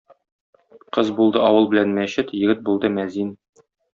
[0.97, 3.33] Кыз булды авыл белән мәчет, егет булды мәзин.